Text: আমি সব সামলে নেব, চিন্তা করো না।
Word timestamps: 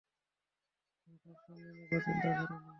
আমি 1.07 1.17
সব 1.23 1.35
সামলে 1.45 1.71
নেব, 1.77 1.91
চিন্তা 2.05 2.29
করো 2.37 2.55
না। 2.55 2.69